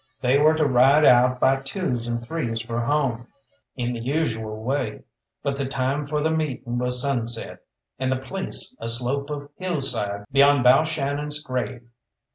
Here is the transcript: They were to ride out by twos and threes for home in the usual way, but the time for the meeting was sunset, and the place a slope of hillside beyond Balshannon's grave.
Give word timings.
They 0.19 0.39
were 0.39 0.55
to 0.55 0.65
ride 0.65 1.05
out 1.05 1.39
by 1.39 1.57
twos 1.57 2.07
and 2.07 2.25
threes 2.25 2.59
for 2.63 2.81
home 2.81 3.27
in 3.75 3.93
the 3.93 3.99
usual 3.99 4.63
way, 4.63 5.03
but 5.43 5.55
the 5.55 5.67
time 5.67 6.07
for 6.07 6.21
the 6.23 6.31
meeting 6.31 6.79
was 6.79 6.99
sunset, 6.99 7.59
and 7.99 8.11
the 8.11 8.15
place 8.15 8.75
a 8.81 8.87
slope 8.89 9.29
of 9.29 9.51
hillside 9.57 10.23
beyond 10.31 10.63
Balshannon's 10.65 11.43
grave. 11.43 11.87